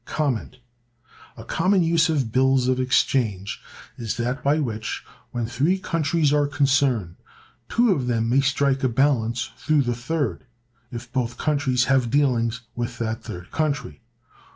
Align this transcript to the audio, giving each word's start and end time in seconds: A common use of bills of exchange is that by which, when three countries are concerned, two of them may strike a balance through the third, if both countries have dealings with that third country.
A 1.37 1.43
common 1.45 1.83
use 1.83 2.09
of 2.09 2.31
bills 2.31 2.67
of 2.67 2.79
exchange 2.79 3.61
is 3.97 4.17
that 4.17 4.43
by 4.43 4.57
which, 4.57 5.05
when 5.29 5.45
three 5.45 5.77
countries 5.77 6.33
are 6.33 6.47
concerned, 6.47 7.17
two 7.69 7.91
of 7.91 8.07
them 8.07 8.27
may 8.27 8.41
strike 8.41 8.83
a 8.83 8.89
balance 8.89 9.51
through 9.57 9.83
the 9.83 9.93
third, 9.93 10.43
if 10.91 11.13
both 11.13 11.37
countries 11.37 11.83
have 11.85 12.09
dealings 12.09 12.61
with 12.75 12.97
that 12.97 13.21
third 13.23 13.51
country. 13.51 14.01